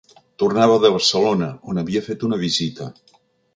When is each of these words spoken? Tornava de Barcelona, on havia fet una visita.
Tornava 0.43 0.77
de 0.85 0.91
Barcelona, 0.95 1.51
on 1.73 1.83
havia 1.83 2.03
fet 2.09 2.27
una 2.31 2.43
visita. 2.47 2.91